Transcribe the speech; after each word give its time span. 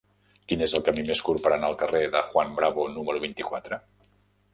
Quin 0.51 0.61
és 0.65 0.71
el 0.77 0.85
camí 0.85 1.03
més 1.09 1.19
curt 1.27 1.43
per 1.43 1.51
anar 1.57 1.69
al 1.71 1.77
carrer 1.81 2.01
de 2.15 2.21
Juan 2.31 2.57
Bravo 2.61 2.87
número 2.95 3.21
vint-i-quatre? 3.27 3.79